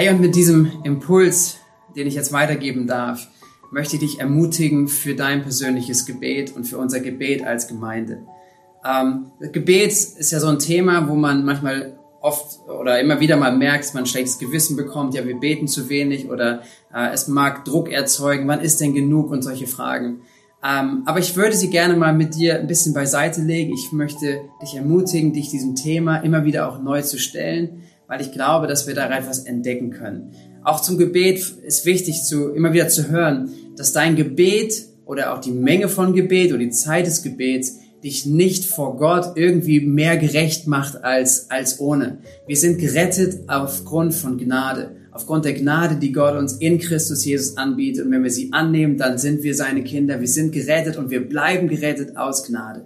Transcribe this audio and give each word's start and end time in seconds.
Hey, 0.00 0.10
und 0.10 0.20
mit 0.20 0.36
diesem 0.36 0.70
Impuls, 0.84 1.56
den 1.96 2.06
ich 2.06 2.14
jetzt 2.14 2.32
weitergeben 2.32 2.86
darf, 2.86 3.26
möchte 3.72 3.96
ich 3.96 4.00
dich 4.02 4.20
ermutigen 4.20 4.86
für 4.86 5.16
dein 5.16 5.42
persönliches 5.42 6.06
Gebet 6.06 6.54
und 6.54 6.66
für 6.66 6.78
unser 6.78 7.00
Gebet 7.00 7.44
als 7.44 7.66
Gemeinde. 7.66 8.20
Ähm, 8.84 9.32
Gebet 9.40 9.90
ist 9.90 10.30
ja 10.30 10.38
so 10.38 10.46
ein 10.46 10.60
Thema, 10.60 11.08
wo 11.08 11.16
man 11.16 11.44
manchmal 11.44 11.98
oft 12.20 12.60
oder 12.68 13.00
immer 13.00 13.18
wieder 13.18 13.36
mal 13.36 13.56
merkt, 13.56 13.92
man 13.92 14.06
schlechtes 14.06 14.38
Gewissen 14.38 14.76
bekommt, 14.76 15.14
ja, 15.14 15.26
wir 15.26 15.34
beten 15.34 15.66
zu 15.66 15.88
wenig 15.88 16.30
oder 16.30 16.62
äh, 16.94 17.12
es 17.12 17.26
mag 17.26 17.64
Druck 17.64 17.90
erzeugen, 17.90 18.46
wann 18.46 18.60
ist 18.60 18.80
denn 18.80 18.94
genug 18.94 19.32
und 19.32 19.42
solche 19.42 19.66
Fragen. 19.66 20.20
Ähm, 20.62 21.02
aber 21.06 21.18
ich 21.18 21.34
würde 21.34 21.56
sie 21.56 21.70
gerne 21.70 21.96
mal 21.96 22.14
mit 22.14 22.36
dir 22.36 22.60
ein 22.60 22.68
bisschen 22.68 22.94
beiseite 22.94 23.40
legen. 23.40 23.74
Ich 23.74 23.90
möchte 23.90 24.42
dich 24.62 24.76
ermutigen, 24.76 25.32
dich 25.32 25.50
diesem 25.50 25.74
Thema 25.74 26.18
immer 26.18 26.44
wieder 26.44 26.68
auch 26.68 26.80
neu 26.80 27.02
zu 27.02 27.18
stellen 27.18 27.82
weil 28.08 28.20
ich 28.20 28.32
glaube, 28.32 28.66
dass 28.66 28.88
wir 28.88 28.94
da 28.94 29.08
etwas 29.16 29.40
entdecken 29.40 29.90
können. 29.90 30.32
Auch 30.64 30.80
zum 30.80 30.98
Gebet 30.98 31.38
ist 31.62 31.86
wichtig, 31.86 32.24
zu, 32.24 32.48
immer 32.48 32.72
wieder 32.72 32.88
zu 32.88 33.08
hören, 33.08 33.50
dass 33.76 33.92
dein 33.92 34.16
Gebet 34.16 34.86
oder 35.06 35.32
auch 35.32 35.40
die 35.40 35.52
Menge 35.52 35.88
von 35.88 36.14
Gebet 36.14 36.50
oder 36.50 36.58
die 36.58 36.70
Zeit 36.70 37.06
des 37.06 37.22
Gebets 37.22 37.78
dich 38.02 38.26
nicht 38.26 38.64
vor 38.64 38.96
Gott 38.96 39.36
irgendwie 39.36 39.80
mehr 39.80 40.16
gerecht 40.16 40.66
macht 40.66 41.04
als, 41.04 41.50
als 41.50 41.80
ohne. 41.80 42.18
Wir 42.46 42.56
sind 42.56 42.78
gerettet 42.78 43.48
aufgrund 43.48 44.14
von 44.14 44.38
Gnade, 44.38 44.96
aufgrund 45.10 45.44
der 45.44 45.54
Gnade, 45.54 45.96
die 45.96 46.12
Gott 46.12 46.36
uns 46.36 46.54
in 46.54 46.78
Christus 46.78 47.24
Jesus 47.24 47.56
anbietet. 47.56 48.04
Und 48.04 48.12
wenn 48.12 48.22
wir 48.22 48.30
sie 48.30 48.52
annehmen, 48.52 48.98
dann 48.98 49.18
sind 49.18 49.42
wir 49.42 49.54
seine 49.54 49.82
Kinder. 49.82 50.20
Wir 50.20 50.28
sind 50.28 50.52
gerettet 50.52 50.96
und 50.96 51.10
wir 51.10 51.28
bleiben 51.28 51.68
gerettet 51.68 52.16
aus 52.16 52.44
Gnade. 52.44 52.84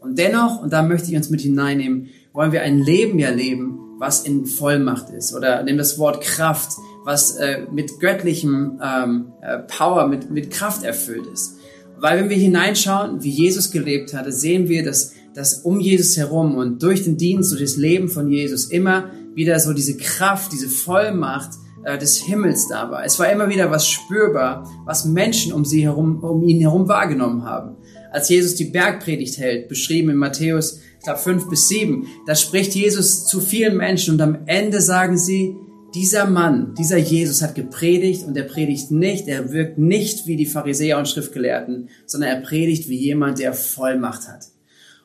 Und 0.00 0.18
dennoch, 0.18 0.60
und 0.60 0.72
da 0.72 0.82
möchte 0.82 1.10
ich 1.10 1.16
uns 1.16 1.30
mit 1.30 1.42
hineinnehmen, 1.42 2.08
wollen 2.32 2.50
wir 2.50 2.62
ein 2.62 2.78
Leben 2.78 3.18
ja 3.20 3.30
leben, 3.30 3.78
was 4.02 4.24
in 4.24 4.46
Vollmacht 4.46 5.10
ist. 5.10 5.32
Oder 5.32 5.62
nimm 5.62 5.78
das 5.78 5.96
Wort 5.96 6.22
Kraft, 6.22 6.72
was 7.04 7.36
äh, 7.36 7.66
mit 7.70 8.00
göttlichem 8.00 8.80
ähm, 8.82 9.32
äh, 9.40 9.60
Power, 9.60 10.08
mit, 10.08 10.28
mit 10.28 10.50
Kraft 10.50 10.82
erfüllt 10.82 11.24
ist. 11.32 11.54
Weil 11.98 12.18
wenn 12.18 12.28
wir 12.28 12.36
hineinschauen, 12.36 13.22
wie 13.22 13.30
Jesus 13.30 13.70
gelebt 13.70 14.12
hatte, 14.12 14.32
sehen 14.32 14.68
wir, 14.68 14.84
dass, 14.84 15.12
dass 15.34 15.60
um 15.60 15.78
Jesus 15.78 16.16
herum 16.16 16.56
und 16.56 16.82
durch 16.82 17.04
den 17.04 17.16
Dienst, 17.16 17.52
durch 17.52 17.62
das 17.62 17.76
Leben 17.76 18.08
von 18.08 18.28
Jesus 18.28 18.64
immer 18.64 19.10
wieder 19.34 19.60
so 19.60 19.72
diese 19.72 19.96
Kraft, 19.96 20.50
diese 20.52 20.68
Vollmacht 20.68 21.50
äh, 21.84 21.96
des 21.96 22.16
Himmels 22.18 22.66
da 22.66 22.90
war. 22.90 23.04
Es 23.04 23.20
war 23.20 23.30
immer 23.30 23.48
wieder 23.50 23.70
was 23.70 23.86
spürbar, 23.86 24.68
was 24.84 25.04
Menschen 25.04 25.52
um 25.52 25.64
sie 25.64 25.84
herum, 25.84 26.24
um 26.24 26.42
ihn 26.42 26.60
herum 26.60 26.88
wahrgenommen 26.88 27.44
haben. 27.44 27.76
Als 28.10 28.28
Jesus 28.28 28.56
die 28.56 28.64
Bergpredigt 28.64 29.38
hält, 29.38 29.68
beschrieben 29.68 30.10
in 30.10 30.16
Matthäus 30.16 30.80
ich 31.02 31.04
glaube 31.04 31.18
fünf 31.18 31.48
bis 31.48 31.66
sieben, 31.66 32.06
da 32.26 32.36
spricht 32.36 32.76
Jesus 32.76 33.26
zu 33.26 33.40
vielen 33.40 33.76
Menschen 33.76 34.14
und 34.14 34.20
am 34.20 34.38
Ende 34.46 34.80
sagen 34.80 35.18
sie, 35.18 35.56
dieser 35.96 36.26
Mann, 36.26 36.76
dieser 36.78 36.96
Jesus 36.96 37.42
hat 37.42 37.56
gepredigt 37.56 38.24
und 38.24 38.36
er 38.36 38.44
predigt 38.44 38.92
nicht, 38.92 39.26
er 39.26 39.50
wirkt 39.50 39.78
nicht 39.78 40.28
wie 40.28 40.36
die 40.36 40.46
Pharisäer 40.46 40.98
und 40.98 41.08
Schriftgelehrten, 41.08 41.88
sondern 42.06 42.30
er 42.30 42.40
predigt 42.40 42.88
wie 42.88 42.96
jemand, 42.96 43.40
der 43.40 43.52
Vollmacht 43.52 44.28
hat. 44.28 44.46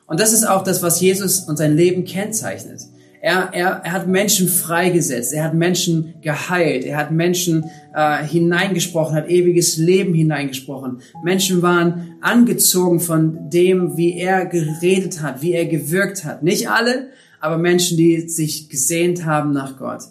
Und 0.06 0.20
das 0.20 0.32
ist 0.32 0.44
auch 0.44 0.62
das, 0.62 0.84
was 0.84 1.00
Jesus 1.00 1.40
und 1.40 1.56
sein 1.56 1.76
Leben 1.76 2.04
kennzeichnet. 2.04 2.80
Er, 3.20 3.50
er, 3.52 3.80
er 3.84 3.92
hat 3.92 4.06
Menschen 4.06 4.48
freigesetzt, 4.48 5.32
er 5.32 5.44
hat 5.44 5.54
Menschen 5.54 6.14
geheilt, 6.22 6.84
er 6.84 6.96
hat 6.96 7.10
Menschen 7.10 7.64
äh, 7.94 8.22
hineingesprochen, 8.24 9.16
hat 9.16 9.28
ewiges 9.28 9.76
Leben 9.76 10.14
hineingesprochen. 10.14 11.00
Menschen 11.24 11.60
waren 11.60 12.16
angezogen 12.20 13.00
von 13.00 13.50
dem, 13.50 13.96
wie 13.96 14.16
er 14.16 14.46
geredet 14.46 15.20
hat, 15.20 15.42
wie 15.42 15.52
er 15.52 15.66
gewirkt 15.66 16.24
hat. 16.24 16.44
Nicht 16.44 16.70
alle, 16.70 17.08
aber 17.40 17.58
Menschen, 17.58 17.96
die 17.96 18.28
sich 18.28 18.68
gesehnt 18.68 19.24
haben 19.24 19.52
nach 19.52 19.78
Gott. 19.78 20.02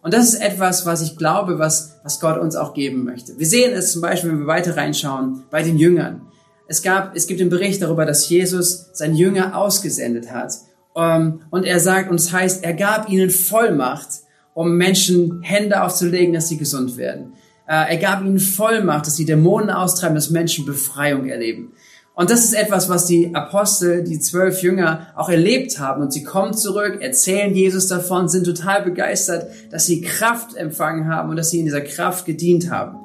Und 0.00 0.14
das 0.14 0.32
ist 0.32 0.40
etwas, 0.40 0.86
was 0.86 1.02
ich 1.02 1.16
glaube, 1.16 1.58
was, 1.58 2.00
was 2.02 2.20
Gott 2.20 2.40
uns 2.40 2.56
auch 2.56 2.74
geben 2.74 3.04
möchte. 3.04 3.38
Wir 3.38 3.46
sehen 3.46 3.72
es 3.72 3.92
zum 3.92 4.02
Beispiel, 4.02 4.30
wenn 4.30 4.40
wir 4.40 4.46
weiter 4.46 4.76
reinschauen, 4.76 5.42
bei 5.50 5.62
den 5.62 5.78
Jüngern. 5.78 6.22
Es 6.68 6.82
gab, 6.82 7.16
es 7.16 7.26
gibt 7.26 7.40
einen 7.40 7.50
Bericht 7.50 7.82
darüber, 7.82 8.06
dass 8.06 8.28
Jesus 8.28 8.90
sein 8.92 9.14
Jünger 9.14 9.56
ausgesendet 9.56 10.32
hat 10.32 10.52
und 10.94 11.64
er 11.64 11.80
sagt, 11.80 12.10
und 12.10 12.20
es 12.20 12.32
heißt, 12.32 12.64
er 12.64 12.74
gab 12.74 13.08
ihnen 13.08 13.30
Vollmacht, 13.30 14.08
um 14.54 14.76
Menschen 14.76 15.40
Hände 15.42 15.82
aufzulegen, 15.82 16.34
dass 16.34 16.48
sie 16.48 16.58
gesund 16.58 16.96
werden. 16.96 17.32
Äh, 17.66 17.92
er 17.92 17.96
gab 17.96 18.22
ihnen 18.22 18.38
Vollmacht, 18.38 19.06
dass 19.06 19.16
sie 19.16 19.24
Dämonen 19.24 19.70
austreiben, 19.70 20.14
dass 20.14 20.30
Menschen 20.30 20.66
Befreiung 20.66 21.28
erleben. 21.28 21.72
Und 22.14 22.28
das 22.30 22.44
ist 22.44 22.52
etwas, 22.52 22.90
was 22.90 23.06
die 23.06 23.34
Apostel, 23.34 24.04
die 24.04 24.20
zwölf 24.20 24.62
Jünger 24.62 25.06
auch 25.16 25.30
erlebt 25.30 25.78
haben. 25.78 26.02
Und 26.02 26.12
sie 26.12 26.22
kommen 26.22 26.52
zurück, 26.52 26.98
erzählen 27.00 27.54
Jesus 27.54 27.86
davon, 27.86 28.28
sind 28.28 28.44
total 28.44 28.82
begeistert, 28.82 29.50
dass 29.70 29.86
sie 29.86 30.02
Kraft 30.02 30.54
empfangen 30.54 31.08
haben 31.08 31.30
und 31.30 31.36
dass 31.36 31.50
sie 31.50 31.60
in 31.60 31.64
dieser 31.64 31.80
Kraft 31.80 32.26
gedient 32.26 32.70
haben. 32.70 32.98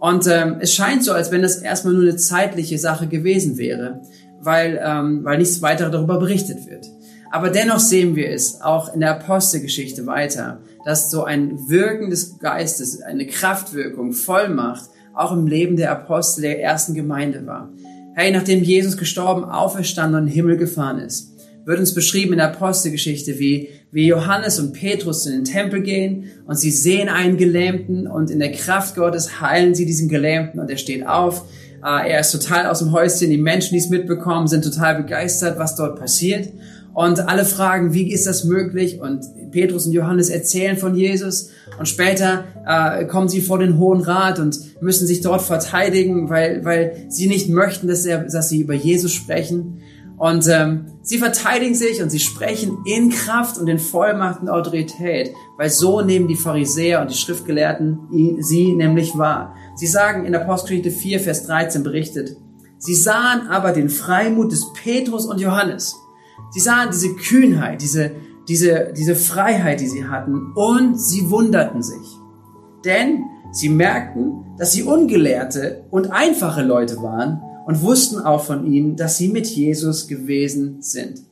Und 0.00 0.26
ähm, 0.26 0.56
es 0.60 0.74
scheint 0.74 1.04
so, 1.04 1.12
als 1.12 1.30
wenn 1.30 1.42
das 1.42 1.58
erstmal 1.58 1.94
nur 1.94 2.02
eine 2.02 2.16
zeitliche 2.16 2.78
Sache 2.78 3.06
gewesen 3.06 3.56
wäre, 3.58 4.00
weil, 4.40 4.80
ähm, 4.82 5.22
weil 5.22 5.38
nichts 5.38 5.62
weiter 5.62 5.90
darüber 5.90 6.18
berichtet 6.18 6.66
wird. 6.68 6.86
Aber 7.30 7.50
dennoch 7.50 7.78
sehen 7.78 8.16
wir 8.16 8.30
es 8.30 8.60
auch 8.60 8.92
in 8.92 9.00
der 9.00 9.12
Apostelgeschichte 9.12 10.06
weiter, 10.06 10.60
dass 10.84 11.10
so 11.10 11.24
ein 11.24 11.68
Wirken 11.68 12.10
des 12.10 12.38
Geistes, 12.38 13.00
eine 13.02 13.26
Kraftwirkung, 13.26 14.12
Vollmacht 14.12 14.90
auch 15.14 15.32
im 15.32 15.46
Leben 15.46 15.76
der 15.76 15.92
Apostel 15.92 16.42
der 16.42 16.60
ersten 16.60 16.94
Gemeinde 16.94 17.46
war. 17.46 17.70
Hey, 18.14 18.32
nachdem 18.32 18.62
Jesus 18.64 18.96
gestorben, 18.96 19.44
auferstanden 19.44 20.16
und 20.16 20.22
in 20.22 20.28
den 20.28 20.34
Himmel 20.34 20.56
gefahren 20.56 20.98
ist, 20.98 21.30
wird 21.64 21.78
uns 21.78 21.94
beschrieben 21.94 22.32
in 22.32 22.38
der 22.38 22.50
Apostelgeschichte, 22.50 23.38
wie, 23.38 23.68
wie 23.92 24.06
Johannes 24.06 24.58
und 24.58 24.72
Petrus 24.72 25.26
in 25.26 25.32
den 25.32 25.44
Tempel 25.44 25.82
gehen 25.82 26.24
und 26.46 26.58
sie 26.58 26.70
sehen 26.70 27.08
einen 27.08 27.36
Gelähmten 27.36 28.08
und 28.08 28.30
in 28.30 28.40
der 28.40 28.50
Kraft 28.52 28.96
Gottes 28.96 29.40
heilen 29.40 29.74
sie 29.74 29.86
diesen 29.86 30.08
Gelähmten 30.08 30.58
und 30.58 30.68
er 30.70 30.78
steht 30.78 31.06
auf. 31.06 31.44
Äh, 31.84 32.10
er 32.10 32.20
ist 32.20 32.32
total 32.32 32.66
aus 32.66 32.80
dem 32.80 32.92
Häuschen. 32.92 33.30
Die 33.30 33.38
Menschen, 33.38 33.74
die 33.74 33.78
es 33.78 33.88
mitbekommen, 33.88 34.48
sind 34.48 34.64
total 34.64 34.96
begeistert, 34.96 35.58
was 35.58 35.76
dort 35.76 35.98
passiert. 35.98 36.48
Und 36.92 37.28
alle 37.28 37.44
fragen, 37.44 37.94
wie 37.94 38.12
ist 38.12 38.26
das 38.26 38.44
möglich? 38.44 39.00
Und 39.00 39.24
Petrus 39.52 39.86
und 39.86 39.92
Johannes 39.92 40.28
erzählen 40.28 40.76
von 40.76 40.94
Jesus. 40.94 41.50
Und 41.78 41.86
später 41.86 42.44
äh, 42.66 43.04
kommen 43.04 43.28
sie 43.28 43.40
vor 43.40 43.58
den 43.58 43.78
Hohen 43.78 44.00
Rat 44.00 44.38
und 44.38 44.82
müssen 44.82 45.06
sich 45.06 45.20
dort 45.20 45.42
verteidigen, 45.42 46.28
weil, 46.30 46.64
weil 46.64 47.06
sie 47.08 47.28
nicht 47.28 47.48
möchten, 47.48 47.86
dass, 47.86 48.04
er, 48.04 48.24
dass 48.24 48.48
sie 48.48 48.60
über 48.60 48.74
Jesus 48.74 49.12
sprechen. 49.12 49.80
Und 50.20 50.46
ähm, 50.48 50.84
sie 51.00 51.16
verteidigen 51.16 51.74
sich 51.74 52.02
und 52.02 52.10
sie 52.10 52.18
sprechen 52.18 52.78
in 52.84 53.08
Kraft 53.08 53.56
und 53.56 53.68
in 53.68 53.78
Vollmacht 53.78 54.42
und 54.42 54.50
Autorität, 54.50 55.30
weil 55.56 55.70
so 55.70 56.02
nehmen 56.02 56.28
die 56.28 56.36
Pharisäer 56.36 57.00
und 57.00 57.10
die 57.10 57.16
Schriftgelehrten 57.16 58.36
sie 58.40 58.74
nämlich 58.74 59.16
wahr. 59.16 59.54
Sie 59.76 59.86
sagen 59.86 60.26
in 60.26 60.34
Apostelgeschichte 60.34 60.90
4, 60.90 61.20
Vers 61.20 61.46
13 61.46 61.82
berichtet, 61.84 62.36
sie 62.76 62.94
sahen 62.94 63.46
aber 63.48 63.72
den 63.72 63.88
Freimut 63.88 64.52
des 64.52 64.66
Petrus 64.74 65.24
und 65.24 65.40
Johannes 65.40 65.94
Sie 66.50 66.60
sahen 66.60 66.90
diese 66.92 67.14
Kühnheit, 67.14 67.82
diese, 67.82 68.12
diese, 68.48 68.92
diese 68.96 69.14
Freiheit, 69.14 69.80
die 69.80 69.88
sie 69.88 70.06
hatten 70.06 70.52
und 70.54 71.00
sie 71.00 71.30
wunderten 71.30 71.82
sich. 71.82 72.18
Denn 72.84 73.24
sie 73.52 73.68
merkten, 73.68 74.44
dass 74.58 74.72
sie 74.72 74.82
ungelehrte 74.82 75.84
und 75.90 76.10
einfache 76.10 76.62
Leute 76.62 76.96
waren 76.98 77.40
und 77.66 77.82
wussten 77.82 78.18
auch 78.18 78.44
von 78.44 78.66
ihnen, 78.66 78.96
dass 78.96 79.18
sie 79.18 79.28
mit 79.28 79.46
Jesus 79.46 80.08
gewesen 80.08 80.82
sind. 80.82 81.22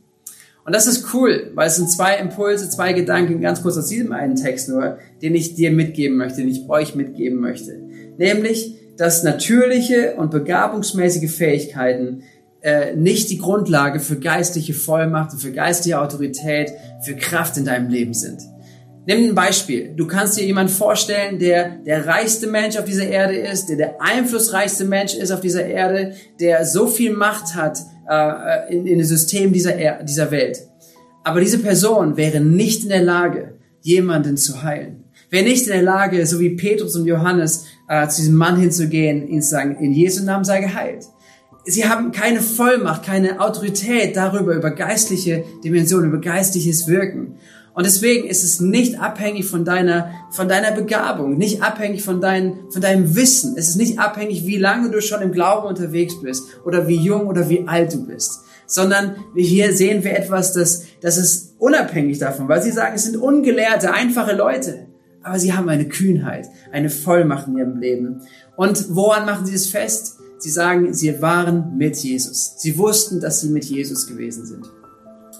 Und 0.65 0.75
das 0.75 0.87
ist 0.87 1.15
cool, 1.15 1.51
weil 1.55 1.69
es 1.69 1.77
sind 1.77 1.91
zwei 1.91 2.19
Impulse, 2.19 2.69
zwei 2.69 2.93
Gedanken, 2.93 3.41
ganz 3.41 3.63
kurz 3.63 3.79
aus 3.79 3.89
diesem 3.89 4.13
einen 4.13 4.37
Text 4.37 4.69
nur, 4.69 4.99
den 5.23 5.35
ich 5.35 5.55
dir 5.55 5.71
mitgeben 5.71 6.19
möchte, 6.19 6.43
den 6.43 6.51
ich 6.51 6.69
euch 6.69 6.95
mitgeben 6.95 7.41
möchte. 7.41 7.81
Nämlich, 8.19 8.77
dass 8.99 9.23
natürliche 9.23 10.17
und 10.17 10.31
begabungsmäßige 10.31 11.31
Fähigkeiten 11.31 12.23
äh, 12.61 12.97
nicht 12.97 13.31
die 13.31 13.39
Grundlage 13.39 14.01
für 14.01 14.19
geistliche 14.19 14.75
Vollmacht 14.75 15.33
und 15.33 15.39
für 15.39 15.53
geistliche 15.53 16.01
Autorität, 16.01 16.73
für 17.05 17.15
Kraft 17.15 17.57
in 17.57 17.65
deinem 17.65 17.89
Leben 17.89 18.15
sind. 18.15 18.41
Nimm 19.07 19.31
ein 19.31 19.35
Beispiel. 19.35 19.95
Du 19.97 20.07
kannst 20.07 20.37
dir 20.37 20.45
jemanden 20.45 20.73
vorstellen, 20.73 21.39
der 21.39 21.79
der 21.87 22.07
reichste 22.07 22.47
Mensch 22.47 22.77
auf 22.77 22.85
dieser 22.85 23.07
Erde 23.07 23.37
ist, 23.37 23.67
der 23.69 23.77
der 23.77 24.03
einflussreichste 24.03 24.85
Mensch 24.85 25.15
ist 25.15 25.31
auf 25.31 25.41
dieser 25.41 25.65
Erde, 25.65 26.15
der 26.41 26.67
so 26.67 26.87
viel 26.89 27.15
Macht 27.15 27.55
hat 27.55 27.79
äh, 28.11 28.75
in, 28.75 28.87
in 28.87 28.99
dem 28.99 29.07
System 29.07 29.53
dieser, 29.53 29.77
er 29.77 30.03
dieser 30.03 30.31
Welt. 30.31 30.59
Aber 31.25 31.41
diese 31.41 31.59
Person 31.59 32.17
wäre 32.17 32.41
nicht 32.41 32.83
in 32.83 32.89
der 32.89 33.03
Lage, 33.03 33.55
jemanden 33.83 34.37
zu 34.37 34.63
heilen. 34.63 35.05
Wäre 35.31 35.45
nicht 35.45 35.67
in 35.67 35.73
der 35.73 35.83
Lage, 35.83 36.27
so 36.27 36.41
wie 36.41 36.57
Petrus 36.57 36.97
und 36.97 37.07
Johannes, 37.07 37.67
äh, 37.89 38.09
zu 38.09 38.21
diesem 38.23 38.35
Mann 38.37 38.59
hinzugehen, 38.59 39.29
ihn 39.29 39.43
zu 39.43 39.51
sagen, 39.51 39.77
in 39.77 39.93
Jesu 39.93 40.25
Namen 40.25 40.45
sei 40.45 40.61
geheilt 40.61 41.05
sie 41.69 41.89
haben 41.89 42.13
keine 42.13 42.41
Vollmacht, 42.41 43.05
keine 43.05 43.41
Autorität 43.41 44.17
darüber, 44.17 44.55
über 44.55 44.71
geistliche 44.71 45.45
Dimensionen, 45.63 46.11
über 46.11 46.21
geistliches 46.21 46.89
Wirken. 46.89 47.35
Und 47.75 47.87
deswegen 47.87 48.27
ist 48.27 48.43
es 48.43 48.59
nicht 48.59 48.99
abhängig 48.99 49.47
von 49.47 49.65
deiner, 49.65 50.11
von 50.31 50.49
deiner 50.49 50.73
Begabung, 50.73 51.39
nicht 51.39 51.63
abhängig 51.63 52.03
von, 52.03 52.21
dein, 52.21 52.59
von 52.71 52.83
deinem 52.83 53.15
Wissen. 53.15 53.55
Es 53.57 53.69
ist 53.69 53.77
nicht 53.77 54.01
abhängig, 54.01 54.47
wie 54.47 54.57
lange 54.57 54.91
du 54.91 55.01
schon 55.01 55.23
im 55.23 55.31
Glauben 55.31 55.69
unterwegs 55.69 56.21
bist 56.21 56.45
oder 56.65 56.89
wie 56.89 56.97
jung 56.97 57.29
oder 57.29 57.49
wie 57.49 57.69
alt 57.69 57.93
du 57.95 58.05
bist. 58.05 58.41
Sondern 58.67 59.17
hier 59.37 59.73
sehen 59.73 60.03
wir 60.03 60.19
etwas, 60.19 60.53
das, 60.53 60.87
das 61.01 61.17
ist 61.19 61.55
unabhängig 61.59 62.19
davon, 62.19 62.49
weil 62.49 62.63
sie 62.63 62.73
sagen, 62.73 62.97
es 62.97 63.05
sind 63.05 63.17
ungelehrte, 63.17 63.93
einfache 63.93 64.35
Leute. 64.35 64.89
aber 65.23 65.39
sie 65.39 65.53
haben 65.53 65.69
eine 65.69 65.87
Kühnheit, 65.89 66.49
eine 66.73 66.91
Vollmacht 66.91 67.49
in 67.49 67.59
ihrem 67.59 67.79
Leben. 67.79 68.23
Und 68.57 68.97
woran 68.97 69.27
machen 69.27 69.47
sie 69.47 69.55
es 69.55 69.67
fest? 69.67 70.18
Sie 70.39 70.51
sagen, 70.51 70.95
sie 70.95 71.21
waren 71.21 71.77
mit 71.77 71.97
Jesus. 71.97 72.55
Sie 72.59 72.79
wussten, 72.79 73.21
dass 73.21 73.41
sie 73.41 73.49
mit 73.49 73.65
Jesus 73.65 74.07
gewesen 74.07 74.47
sind. 74.47 74.67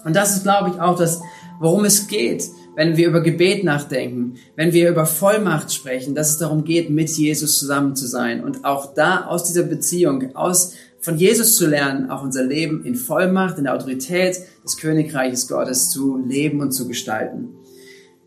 Und 0.03 0.15
das 0.15 0.35
ist, 0.35 0.43
glaube 0.43 0.71
ich, 0.71 0.81
auch 0.81 0.97
das, 0.97 1.21
worum 1.59 1.85
es 1.85 2.07
geht, 2.07 2.43
wenn 2.75 2.95
wir 2.95 3.07
über 3.07 3.21
Gebet 3.21 3.63
nachdenken, 3.63 4.35
wenn 4.55 4.71
wir 4.73 4.89
über 4.89 5.05
Vollmacht 5.05 5.73
sprechen, 5.73 6.15
dass 6.15 6.29
es 6.29 6.37
darum 6.37 6.63
geht, 6.63 6.89
mit 6.89 7.09
Jesus 7.09 7.59
zusammen 7.59 7.95
zu 7.95 8.07
sein 8.07 8.43
und 8.43 8.63
auch 8.63 8.93
da 8.93 9.25
aus 9.25 9.43
dieser 9.43 9.63
Beziehung, 9.63 10.35
aus 10.35 10.73
von 11.01 11.17
Jesus 11.17 11.55
zu 11.55 11.65
lernen, 11.65 12.09
auch 12.09 12.23
unser 12.23 12.43
Leben 12.43 12.83
in 12.83 12.95
Vollmacht, 12.95 13.57
in 13.57 13.65
der 13.65 13.75
Autorität 13.75 14.37
des 14.63 14.77
Königreiches 14.77 15.47
Gottes 15.47 15.89
zu 15.89 16.17
leben 16.17 16.59
und 16.61 16.71
zu 16.71 16.87
gestalten. 16.87 17.49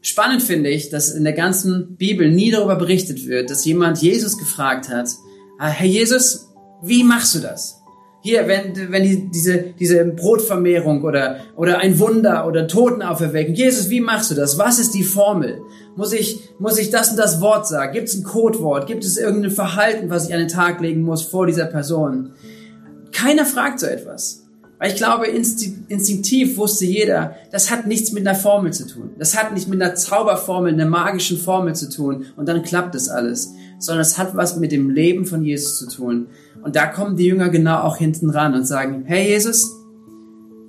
Spannend 0.01 0.43
finde 0.43 0.71
ich, 0.71 0.91
dass 0.91 1.11
in 1.11 1.25
der 1.25 1.35
ganzen 1.35 1.97
Bibel 1.97 2.31
nie 2.31 2.51
darüber 2.51 2.77
berichtet 2.77 3.27
wird, 3.27 3.51
dass 3.51 3.65
jemand 3.65 3.99
Jesus 3.99 4.37
gefragt 4.37 4.89
hat, 4.89 5.09
ah, 5.59 5.69
Herr 5.69 5.87
Jesus, 5.87 6.52
wie 6.83 7.05
machst 7.05 7.35
du 7.35 7.41
das? 7.41 7.79
Hier, 8.21 8.47
wenn, 8.47 8.93
wenn 8.93 9.03
die, 9.03 9.31
diese, 9.31 9.59
diese 9.79 10.05
Brotvermehrung 10.05 11.03
oder, 11.03 11.39
oder 11.57 11.79
ein 11.79 11.99
Wunder 11.99 12.47
oder 12.47 12.69
Toten 12.69 13.03
auferwecken. 13.03 13.55
Jesus, 13.55 13.91
wie 13.91 14.01
machst 14.01 14.31
du 14.31 14.37
das? 14.37 14.59
Was 14.59 14.79
ist 14.79 14.95
die 14.95 15.03
Formel? 15.03 15.61
Muss 15.97 16.13
ich, 16.13 16.51
muss 16.61 16.79
ich 16.79 16.91
das 16.91 17.11
und 17.11 17.19
das 17.19 17.41
Wort 17.41 17.67
sagen? 17.67 17.93
Gibt 17.93 18.09
es 18.09 18.15
ein 18.15 18.23
Codewort? 18.23 18.87
Gibt 18.87 19.05
es 19.05 19.17
irgendein 19.17 19.51
Verhalten, 19.51 20.09
was 20.09 20.29
ich 20.29 20.35
an 20.35 20.39
den 20.39 20.49
Tag 20.49 20.81
legen 20.81 21.03
muss 21.03 21.23
vor 21.23 21.47
dieser 21.47 21.67
Person? 21.67 22.33
Keiner 23.11 23.45
fragt 23.45 23.81
so 23.81 23.87
etwas. 23.87 24.43
Weil 24.83 24.91
ich 24.91 24.97
glaube, 24.97 25.27
instinktiv 25.27 26.57
wusste 26.57 26.85
jeder, 26.85 27.37
das 27.53 27.71
hat 27.71 27.87
nichts 27.87 28.11
mit 28.11 28.27
einer 28.27 28.37
Formel 28.37 28.73
zu 28.73 28.85
tun. 28.85 29.11
Das 29.17 29.39
hat 29.39 29.55
nicht 29.55 29.69
mit 29.69 29.81
einer 29.81 29.95
Zauberformel, 29.95 30.73
einer 30.73 30.87
magischen 30.87 31.39
Formel 31.39 31.77
zu 31.77 31.89
tun 31.89 32.27
und 32.37 32.49
dann 32.49 32.65
klappt 32.65 32.97
es 32.97 33.09
alles. 33.09 33.53
Sondern 33.79 34.03
es 34.03 34.19
hat 34.19 34.35
was 34.35 34.57
mit 34.57 34.73
dem 34.73 34.91
Leben 34.91 35.25
von 35.25 35.45
Jesus 35.45 35.79
zu 35.79 35.89
tun. 35.89 36.27
Und 36.63 36.77
da 36.77 36.87
kommen 36.87 37.17
die 37.17 37.27
Jünger 37.27 37.49
genau 37.49 37.81
auch 37.81 37.97
hinten 37.97 38.31
ran 38.31 38.55
und 38.55 38.67
sagen, 38.67 39.05
hey 39.07 39.29
Jesus, 39.29 39.71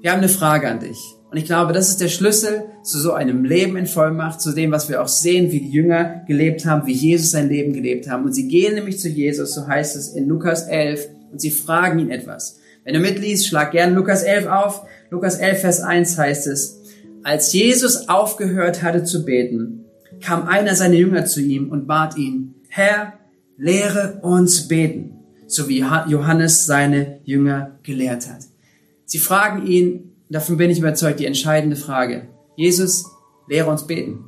wir 0.02 0.12
haben 0.12 0.20
eine 0.20 0.30
Frage 0.30 0.68
an 0.68 0.80
dich. 0.80 0.98
Und 1.30 1.38
ich 1.38 1.46
glaube, 1.46 1.74
das 1.74 1.90
ist 1.90 2.02
der 2.02 2.10
Schlüssel 2.10 2.66
zu 2.84 3.00
so 3.00 3.14
einem 3.14 3.44
Leben 3.44 3.76
in 3.76 3.88
Vollmacht, 3.88 4.40
zu 4.40 4.52
dem, 4.52 4.72
was 4.72 4.90
wir 4.90 5.02
auch 5.02 5.08
sehen, 5.08 5.52
wie 5.52 5.62
die 5.62 5.72
Jünger 5.72 6.22
gelebt 6.28 6.66
haben, 6.66 6.86
wie 6.86 6.94
Jesus 6.94 7.32
sein 7.32 7.50
Leben 7.50 7.74
gelebt 7.74 8.08
haben. 8.08 8.24
Und 8.24 8.34
sie 8.34 8.48
gehen 8.48 8.76
nämlich 8.76 9.00
zu 9.00 9.10
Jesus, 9.10 9.56
so 9.56 9.68
heißt 9.68 9.96
es 9.96 10.10
in 10.10 10.28
Lukas 10.28 10.68
11, 10.68 11.08
und 11.32 11.42
sie 11.42 11.50
fragen 11.50 11.98
ihn 11.98 12.12
etwas. 12.12 12.60
Wenn 12.84 12.94
du 12.94 13.00
mitliest, 13.00 13.48
schlag 13.48 13.72
gern 13.72 13.96
Lukas 13.96 14.24
11 14.24 14.46
auf. 14.46 14.86
Lukas 15.10 15.38
11, 15.38 15.62
Vers 15.62 15.80
1 15.82 16.18
heißt 16.18 16.48
es, 16.48 16.82
als 17.24 17.54
Jesus 17.54 18.10
aufgehört 18.10 18.84
hatte 18.84 19.04
zu 19.04 19.26
beten, 19.26 19.86
kam 20.22 20.48
einer 20.48 20.76
seiner 20.76 20.96
Jünger 20.96 21.26
zu 21.26 21.42
ihm 21.42 21.70
und 21.70 21.88
bat 21.88 22.18
ihn, 22.18 22.56
Herr, 22.68 23.14
lehre 23.58 24.20
uns 24.22 24.68
beten, 24.68 25.13
so 25.54 25.70
wie 25.70 25.80
Johannes 26.08 26.66
seine 26.66 27.20
Jünger 27.24 27.80
gelehrt 27.84 28.30
hat. 28.30 28.42
Sie 29.06 29.20
fragen 29.20 29.68
ihn, 29.68 30.16
davon 30.30 30.58
bin 30.58 30.70
ich 30.70 30.80
überzeugt, 30.80 31.20
die 31.20 31.26
entscheidende 31.26 31.76
Frage, 31.76 32.28
Jesus, 32.56 33.06
lehre 33.48 33.70
uns 33.70 33.86
beten. 33.86 34.26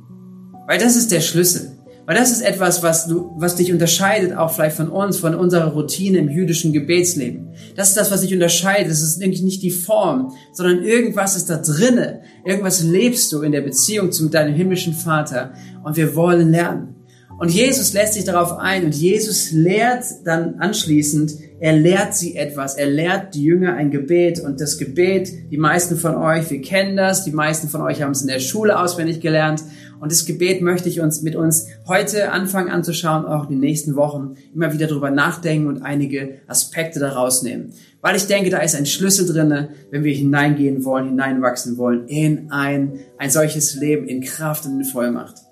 Weil 0.66 0.78
das 0.78 0.96
ist 0.96 1.12
der 1.12 1.20
Schlüssel. 1.20 1.76
Weil 2.06 2.16
das 2.16 2.30
ist 2.30 2.42
etwas, 2.42 2.84
was, 2.84 3.08
du, 3.08 3.32
was 3.36 3.56
dich 3.56 3.72
unterscheidet, 3.72 4.36
auch 4.36 4.52
vielleicht 4.52 4.76
von 4.76 4.88
uns, 4.88 5.18
von 5.18 5.34
unserer 5.34 5.72
Routine 5.72 6.18
im 6.18 6.28
jüdischen 6.28 6.72
Gebetsleben. 6.72 7.48
Das 7.74 7.88
ist 7.88 7.96
das, 7.96 8.12
was 8.12 8.20
dich 8.20 8.32
unterscheidet. 8.32 8.90
Das 8.90 9.02
ist 9.02 9.18
nämlich 9.18 9.42
nicht 9.42 9.60
die 9.62 9.72
Form, 9.72 10.32
sondern 10.52 10.84
irgendwas 10.84 11.36
ist 11.36 11.50
da 11.50 11.56
drinne. 11.56 12.22
Irgendwas 12.44 12.82
lebst 12.82 13.32
du 13.32 13.42
in 13.42 13.50
der 13.50 13.62
Beziehung 13.62 14.12
zu 14.12 14.28
deinem 14.28 14.54
himmlischen 14.54 14.94
Vater. 14.94 15.54
Und 15.82 15.96
wir 15.96 16.14
wollen 16.14 16.52
lernen. 16.52 16.95
Und 17.38 17.50
Jesus 17.50 17.92
lässt 17.92 18.14
sich 18.14 18.24
darauf 18.24 18.58
ein 18.58 18.84
und 18.86 18.94
Jesus 18.94 19.50
lehrt 19.50 20.04
dann 20.24 20.54
anschließend, 20.54 21.34
er 21.58 21.74
lehrt 21.74 22.14
sie 22.14 22.36
etwas. 22.36 22.74
Er 22.76 22.86
lehrt 22.86 23.34
die 23.34 23.44
Jünger 23.44 23.74
ein 23.74 23.90
Gebet 23.90 24.40
und 24.40 24.60
das 24.60 24.78
Gebet, 24.78 25.50
die 25.50 25.56
meisten 25.56 25.96
von 25.96 26.14
euch, 26.14 26.50
wir 26.50 26.60
kennen 26.60 26.96
das, 26.96 27.24
die 27.24 27.32
meisten 27.32 27.68
von 27.68 27.82
euch 27.82 28.02
haben 28.02 28.12
es 28.12 28.22
in 28.22 28.28
der 28.28 28.40
Schule 28.40 28.78
auswendig 28.78 29.20
gelernt 29.20 29.62
und 30.00 30.12
das 30.12 30.26
Gebet 30.26 30.60
möchte 30.60 30.88
ich 30.88 31.00
uns 31.00 31.22
mit 31.22 31.36
uns 31.36 31.68
heute 31.86 32.30
anfangen 32.32 32.70
anzuschauen, 32.70 33.24
auch 33.24 33.44
in 33.44 33.50
den 33.50 33.60
nächsten 33.60 33.96
Wochen 33.96 34.34
immer 34.54 34.72
wieder 34.72 34.86
darüber 34.86 35.10
nachdenken 35.10 35.68
und 35.68 35.82
einige 35.82 36.40
Aspekte 36.46 37.00
daraus 37.00 37.42
nehmen. 37.42 37.72
Weil 38.02 38.16
ich 38.16 38.26
denke, 38.26 38.50
da 38.50 38.58
ist 38.58 38.76
ein 38.76 38.86
Schlüssel 38.86 39.26
drinne, 39.26 39.70
wenn 39.90 40.04
wir 40.04 40.14
hineingehen 40.14 40.84
wollen, 40.84 41.08
hineinwachsen 41.08 41.78
wollen 41.78 42.06
in 42.08 42.50
ein, 42.50 43.00
ein 43.18 43.30
solches 43.30 43.74
Leben 43.74 44.06
in 44.06 44.20
Kraft 44.20 44.66
und 44.66 44.78
in 44.78 44.84
Vollmacht. 44.84 45.45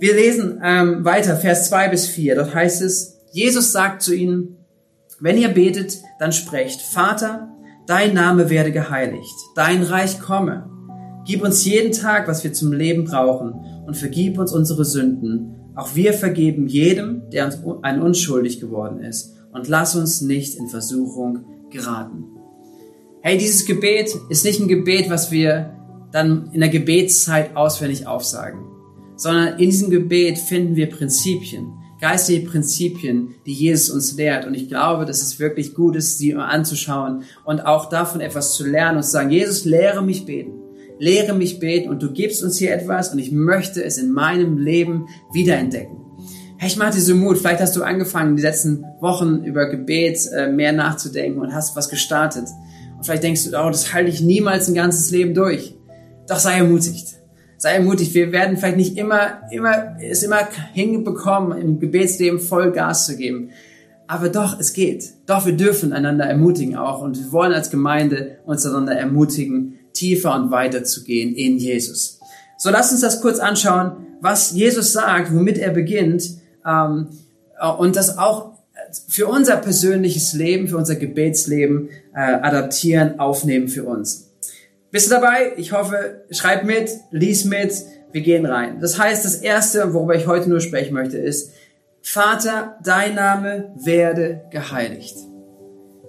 Wir 0.00 0.14
lesen 0.14 0.60
ähm, 0.62 1.04
weiter, 1.04 1.36
Vers 1.36 1.68
2 1.68 1.88
bis 1.88 2.06
4. 2.06 2.34
Dort 2.34 2.54
heißt 2.54 2.82
es, 2.82 3.20
Jesus 3.32 3.72
sagt 3.72 4.02
zu 4.02 4.14
ihnen, 4.14 4.58
wenn 5.20 5.38
ihr 5.38 5.48
betet, 5.48 6.02
dann 6.18 6.32
sprecht, 6.32 6.80
Vater, 6.80 7.48
dein 7.86 8.14
Name 8.14 8.50
werde 8.50 8.72
geheiligt, 8.72 9.34
dein 9.54 9.82
Reich 9.82 10.20
komme. 10.20 10.68
Gib 11.26 11.42
uns 11.42 11.64
jeden 11.64 11.92
Tag, 11.92 12.28
was 12.28 12.44
wir 12.44 12.52
zum 12.52 12.72
Leben 12.72 13.04
brauchen 13.04 13.54
und 13.86 13.96
vergib 13.96 14.38
uns 14.38 14.52
unsere 14.52 14.84
Sünden. 14.84 15.54
Auch 15.74 15.94
wir 15.94 16.12
vergeben 16.12 16.66
jedem, 16.66 17.30
der 17.30 17.46
uns 17.46 17.58
ein 17.82 18.02
unschuldig 18.02 18.60
geworden 18.60 19.00
ist. 19.00 19.34
Und 19.52 19.68
lass 19.68 19.94
uns 19.96 20.20
nicht 20.20 20.56
in 20.56 20.68
Versuchung 20.68 21.44
geraten. 21.70 22.24
Hey, 23.22 23.38
dieses 23.38 23.64
Gebet 23.64 24.10
ist 24.28 24.44
nicht 24.44 24.60
ein 24.60 24.68
Gebet, 24.68 25.08
was 25.08 25.30
wir 25.30 25.74
dann 26.12 26.50
in 26.52 26.60
der 26.60 26.68
Gebetszeit 26.68 27.56
auswendig 27.56 28.06
aufsagen, 28.06 28.66
sondern 29.16 29.58
in 29.58 29.70
diesem 29.70 29.90
Gebet 29.90 30.38
finden 30.38 30.76
wir 30.76 30.88
Prinzipien, 30.88 31.72
geistige 32.00 32.48
Prinzipien, 32.48 33.34
die 33.46 33.52
Jesus 33.52 33.90
uns 33.90 34.16
lehrt. 34.16 34.46
Und 34.46 34.54
ich 34.54 34.68
glaube, 34.68 35.04
dass 35.04 35.22
es 35.22 35.38
wirklich 35.38 35.74
gut 35.74 35.96
ist, 35.96 36.18
sie 36.18 36.34
anzuschauen 36.34 37.22
und 37.44 37.66
auch 37.66 37.88
davon 37.88 38.20
etwas 38.20 38.54
zu 38.54 38.66
lernen 38.66 38.98
und 38.98 39.04
zu 39.04 39.10
sagen, 39.10 39.30
Jesus, 39.30 39.64
lehre 39.64 40.02
mich 40.02 40.26
beten 40.26 40.64
lehre 40.98 41.34
mich 41.34 41.58
beten 41.58 41.90
und 41.90 42.02
du 42.02 42.12
gibst 42.12 42.42
uns 42.42 42.58
hier 42.58 42.72
etwas 42.72 43.12
und 43.12 43.18
ich 43.18 43.32
möchte 43.32 43.82
es 43.82 43.98
in 43.98 44.12
meinem 44.12 44.58
Leben 44.58 45.08
wiederentdecken. 45.32 45.96
Hey, 46.56 46.68
ich 46.68 46.76
mache 46.76 46.92
dir 46.92 47.00
so 47.00 47.14
Mut. 47.14 47.38
Vielleicht 47.38 47.60
hast 47.60 47.76
du 47.76 47.82
angefangen, 47.82 48.36
die 48.36 48.42
letzten 48.42 48.84
Wochen 49.00 49.44
über 49.44 49.68
Gebet 49.68 50.18
äh, 50.32 50.50
mehr 50.50 50.72
nachzudenken 50.72 51.40
und 51.40 51.52
hast 51.52 51.76
was 51.76 51.88
gestartet. 51.88 52.46
Und 52.96 53.04
vielleicht 53.04 53.24
denkst 53.24 53.44
du, 53.44 53.50
oh, 53.50 53.70
das 53.70 53.92
halte 53.92 54.10
ich 54.10 54.20
niemals 54.20 54.68
ein 54.68 54.74
ganzes 54.74 55.10
Leben 55.10 55.34
durch. 55.34 55.74
Doch 56.28 56.38
sei 56.38 56.58
ermutigt. 56.58 57.16
Sei 57.64 57.76
ermutigt. 57.76 58.12
Wir 58.12 58.30
werden 58.30 58.58
vielleicht 58.58 58.76
nicht 58.76 58.98
immer, 58.98 59.40
immer, 59.50 59.96
es 59.98 60.22
immer 60.22 60.46
hinbekommen, 60.74 61.58
im 61.58 61.80
Gebetsleben 61.80 62.38
voll 62.38 62.72
Gas 62.72 63.06
zu 63.06 63.16
geben. 63.16 63.52
Aber 64.06 64.28
doch, 64.28 64.60
es 64.60 64.74
geht. 64.74 65.14
Doch, 65.24 65.46
wir 65.46 65.56
dürfen 65.56 65.94
einander 65.94 66.26
ermutigen 66.26 66.76
auch. 66.76 67.00
Und 67.00 67.16
wir 67.16 67.32
wollen 67.32 67.54
als 67.54 67.70
Gemeinde 67.70 68.36
uns 68.44 68.66
einander 68.66 68.94
ermutigen, 68.94 69.78
tiefer 69.94 70.34
und 70.34 70.50
weiter 70.50 70.84
zu 70.84 71.04
gehen 71.04 71.34
in 71.34 71.56
Jesus. 71.56 72.20
So, 72.58 72.68
lass 72.68 72.92
uns 72.92 73.00
das 73.00 73.22
kurz 73.22 73.38
anschauen, 73.38 73.92
was 74.20 74.52
Jesus 74.52 74.92
sagt, 74.92 75.34
womit 75.34 75.56
er 75.56 75.70
beginnt 75.70 76.32
ähm, 76.66 77.06
äh, 77.58 77.66
und 77.66 77.96
das 77.96 78.18
auch 78.18 78.58
für 79.08 79.26
unser 79.26 79.56
persönliches 79.56 80.34
Leben, 80.34 80.68
für 80.68 80.76
unser 80.76 80.96
Gebetsleben 80.96 81.88
äh, 82.14 82.18
adaptieren, 82.20 83.18
aufnehmen 83.20 83.68
für 83.68 83.84
uns. 83.84 84.33
Bist 84.94 85.10
du 85.10 85.16
dabei? 85.16 85.54
Ich 85.56 85.72
hoffe, 85.72 86.22
schreib 86.30 86.64
mit, 86.64 86.88
lies 87.10 87.44
mit, 87.44 87.72
wir 88.12 88.20
gehen 88.20 88.46
rein. 88.46 88.78
Das 88.78 88.96
heißt, 88.96 89.24
das 89.24 89.34
Erste, 89.34 89.92
worüber 89.92 90.14
ich 90.14 90.28
heute 90.28 90.48
nur 90.48 90.60
sprechen 90.60 90.94
möchte, 90.94 91.18
ist, 91.18 91.50
Vater, 92.00 92.76
dein 92.84 93.16
Name 93.16 93.72
werde 93.74 94.42
geheiligt. 94.52 95.16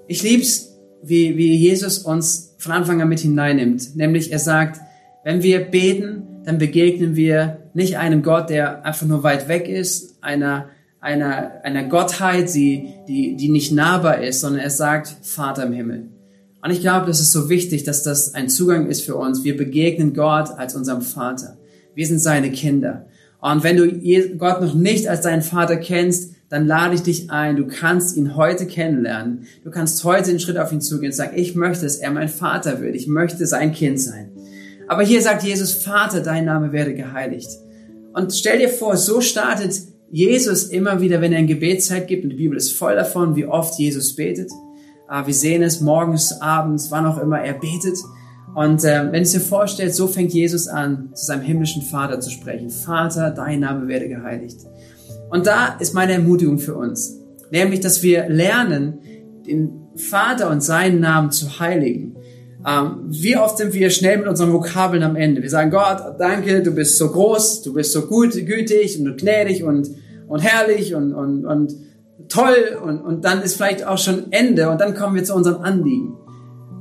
Ich 0.08 0.22
lieb's, 0.22 0.77
wie, 1.01 1.36
wie 1.36 1.56
Jesus 1.56 1.98
uns 1.98 2.54
von 2.60 2.74
Anfang 2.74 3.01
an 3.01 3.10
mit 3.10 3.22
hineinnimmt. 3.22 3.96
Nämlich 3.96 4.32
er 4.32 4.38
sagt, 4.38 4.80
wenn 5.24 5.42
wir 5.42 5.62
beten, 5.62 6.44
dann 6.44 6.60
begegnen 6.60 7.15
wir 7.15 7.72
nicht 7.74 7.98
einem 7.98 8.22
Gott, 8.22 8.51
der 8.51 8.86
einfach 8.86 9.08
nur 9.08 9.24
weit 9.24 9.48
weg 9.48 9.68
ist, 9.68 10.22
einer, 10.22 10.70
einer, 11.00 11.54
einer 11.63 11.86
Gottheit, 11.86 12.54
die, 12.54 12.94
die, 13.08 13.36
die 13.36 13.50
nicht 13.50 13.72
nahbar 13.72 14.22
ist, 14.22 14.42
sondern 14.42 14.62
er 14.62 14.70
sagt, 14.70 15.08
Vater 15.24 15.63
im 15.63 15.74
Himmel. 15.74 16.10
Und 16.65 16.72
ich 16.72 16.81
glaube, 16.81 17.05
das 17.05 17.19
ist 17.19 17.31
so 17.31 17.48
wichtig, 17.48 17.84
dass 17.84 18.01
das 18.01 18.34
ein 18.34 18.50
Zugang 18.50 18.88
ist 18.88 19.01
für 19.01 19.15
uns. 19.15 19.43
Wir 19.43 19.55
begegnen 19.55 20.15
Gott 20.15 20.50
als 20.57 20.75
unserem 20.75 21.03
Vater. 21.03 21.60
Wir 21.93 22.07
sind 22.07 22.17
seine 22.17 22.50
Kinder. 22.50 23.05
Und 23.39 23.63
wenn 23.63 23.77
du 23.77 24.36
Gott 24.39 24.62
noch 24.62 24.74
nicht 24.74 25.07
als 25.07 25.22
deinen 25.22 25.43
Vater 25.43 25.77
kennst, 25.77 26.34
dann 26.50 26.65
lade 26.65 26.95
ich 26.95 27.03
dich 27.03 27.29
ein. 27.29 27.55
Du 27.55 27.67
kannst 27.67 28.17
ihn 28.17 28.36
heute 28.36 28.65
kennenlernen. 28.65 29.45
Du 29.63 29.69
kannst 29.69 30.03
heute 30.03 30.31
einen 30.31 30.39
Schritt 30.39 30.57
auf 30.57 30.72
ihn 30.72 30.81
zugehen 30.81 31.12
und 31.12 31.15
sagen, 31.15 31.34
ich 31.36 31.53
möchte, 31.53 31.84
dass 31.84 31.98
er 31.98 32.10
mein 32.10 32.29
Vater 32.29 32.81
wird. 32.81 32.95
Ich 32.95 33.05
möchte 33.05 33.45
sein 33.45 33.72
Kind 33.72 34.00
sein. 34.00 34.31
Aber 34.88 35.03
hier 35.03 35.22
sagt 35.22 35.43
Jesus, 35.43 35.72
Vater, 35.72 36.22
dein 36.22 36.45
Name 36.45 36.72
werde 36.72 36.95
geheiligt. 36.95 37.50
Und 38.13 38.34
stell 38.34 38.57
dir 38.57 38.69
vor, 38.69 38.98
so 38.98 39.22
startet 39.22 39.81
Jesus 40.10 40.63
immer 40.63 41.00
wieder, 41.00 41.22
wenn 41.22 41.31
er 41.31 41.38
ein 41.38 41.45
Gebetszeit 41.45 42.07
gibt. 42.07 42.24
Und 42.24 42.31
die 42.31 42.38
Bibel 42.38 42.57
ist 42.57 42.72
voll 42.72 42.95
davon, 42.95 43.36
wie 43.36 43.45
oft 43.45 43.77
Jesus 43.77 44.15
betet. 44.15 44.50
Ah, 45.07 45.25
wir 45.27 45.33
sehen 45.33 45.62
es 45.62 45.81
morgens, 45.81 46.41
abends, 46.41 46.89
wann 46.89 47.05
auch 47.05 47.19
immer 47.19 47.39
er 47.39 47.53
betet. 47.53 47.97
Und 48.55 48.83
äh, 48.83 49.12
wenn 49.12 49.24
du 49.24 49.29
dir 49.29 49.39
vorstellst, 49.39 49.97
so 49.97 50.07
fängt 50.07 50.33
Jesus 50.33 50.67
an, 50.67 51.09
zu 51.13 51.25
seinem 51.25 51.41
himmlischen 51.41 51.81
Vater 51.81 52.19
zu 52.19 52.31
sprechen. 52.31 52.69
Vater, 52.69 53.31
dein 53.31 53.59
Name 53.59 53.88
werde 53.88 54.07
geheiligt. 54.07 54.59
Und 55.29 55.45
da 55.45 55.75
ist 55.79 55.93
meine 55.93 56.13
Ermutigung 56.13 56.57
für 56.57 56.75
uns. 56.75 57.19
Nämlich, 57.51 57.81
dass 57.81 58.01
wir 58.01 58.29
lernen, 58.29 59.00
den 59.45 59.88
Vater 59.95 60.50
und 60.50 60.62
seinen 60.62 61.01
Namen 61.01 61.31
zu 61.31 61.59
heiligen. 61.59 62.15
Ähm, 62.65 63.01
wie 63.09 63.38
oft 63.38 63.57
sind 63.57 63.74
wir 63.74 63.89
schnell 63.91 64.17
mit 64.17 64.27
unseren 64.27 64.51
Vokabeln 64.51 65.03
am 65.03 65.15
Ende? 65.15 65.41
Wir 65.41 65.50
sagen, 65.50 65.69
Gott, 65.69 66.15
danke, 66.17 66.63
du 66.63 66.71
bist 66.71 66.97
so 66.97 67.09
groß, 67.09 67.62
du 67.62 67.74
bist 67.74 67.91
so 67.91 68.07
gut, 68.07 68.33
gütig 68.33 69.00
und 69.00 69.17
gnädig 69.17 69.63
und, 69.63 69.89
und 70.27 70.39
herrlich 70.39 70.95
und, 70.95 71.13
und, 71.13 71.45
und 71.45 71.75
toll 72.29 72.77
und, 72.84 73.01
und 73.01 73.25
dann 73.25 73.41
ist 73.41 73.55
vielleicht 73.55 73.86
auch 73.86 73.98
schon 73.98 74.31
Ende 74.31 74.69
und 74.69 74.79
dann 74.81 74.95
kommen 74.95 75.15
wir 75.15 75.24
zu 75.24 75.36
unserem 75.36 75.62
Anliegen. 75.62 76.17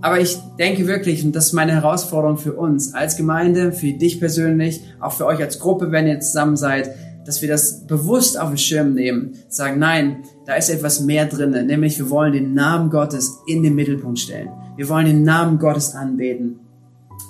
Aber 0.01 0.21
ich 0.21 0.37
denke 0.59 0.87
wirklich, 0.87 1.25
und 1.25 1.35
das 1.35 1.47
ist 1.47 1.53
meine 1.55 1.73
Herausforderung 1.73 2.37
für 2.37 2.53
uns 2.53 2.93
als 2.93 3.17
Gemeinde, 3.17 3.73
für 3.73 3.93
dich 3.93 4.21
persönlich, 4.21 4.83
auch 5.01 5.13
für 5.13 5.25
euch 5.25 5.41
als 5.41 5.59
Gruppe, 5.59 5.93
wenn 5.93 6.07
ihr 6.07 6.21
zusammen 6.21 6.57
seid, 6.57 6.91
dass 7.25 7.41
wir 7.41 7.49
das 7.49 7.87
bewusst 7.87 8.39
auf 8.39 8.51
den 8.51 8.59
Schirm 8.59 8.93
nehmen, 8.93 9.33
sagen, 9.49 9.79
nein, 9.79 10.25
da 10.45 10.57
ist 10.57 10.69
etwas 10.69 11.01
mehr 11.01 11.25
drinne, 11.25 11.65
nämlich 11.65 11.99
wir 11.99 12.11
wollen 12.11 12.35
den 12.35 12.53
Namen 12.53 12.91
Gottes 12.91 13.39
in 13.47 13.63
den 13.63 13.75
Mittelpunkt 13.75 14.19
stellen. 14.19 14.51
Wir 14.77 14.89
wollen 14.91 15.07
den 15.07 15.23
Namen 15.23 15.59
Gottes 15.59 15.95
anbeten. 15.95 16.61